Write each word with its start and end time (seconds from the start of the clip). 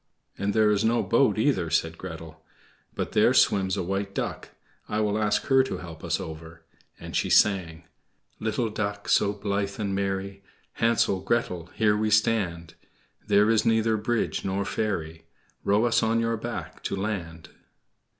"And 0.35 0.55
there 0.55 0.71
is 0.71 0.83
no 0.83 1.03
boat, 1.03 1.37
either," 1.37 1.69
said 1.69 1.95
Gretel; 1.95 2.43
"but 2.95 3.11
there 3.11 3.35
swims 3.35 3.77
a 3.77 3.83
white 3.83 4.15
duck 4.15 4.49
I 4.89 4.99
will 4.99 5.15
ask 5.19 5.43
her 5.43 5.61
to 5.65 5.77
help 5.77 6.03
us 6.03 6.19
over," 6.19 6.63
and 6.99 7.15
she 7.15 7.29
sang: 7.29 7.83
"Little 8.39 8.69
Duck 8.71 9.07
so 9.07 9.31
blithe 9.31 9.79
and 9.79 9.93
merry, 9.93 10.41
Hansel, 10.73 11.19
Gretel, 11.21 11.69
here 11.75 11.95
we 11.95 12.09
stand; 12.09 12.73
There 13.27 13.51
is 13.51 13.63
neither 13.63 13.95
bridge 13.95 14.43
nor 14.43 14.65
ferry, 14.65 15.25
Row 15.63 15.85
us 15.85 16.01
on 16.01 16.19
your 16.19 16.35
back 16.35 16.81
to 16.85 16.95
land." 16.95 17.49